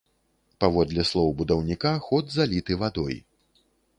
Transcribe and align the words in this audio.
Паводле 0.63 1.03
слоў 1.09 1.29
будаўніка, 1.41 1.93
ход 2.07 2.33
заліты 2.39 2.81
вадой. 2.87 3.21